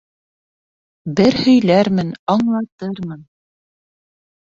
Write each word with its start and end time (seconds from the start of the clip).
Бер 1.19 1.35
һөйләрмен, 1.41 2.09
аңлатырмын! 2.37 3.21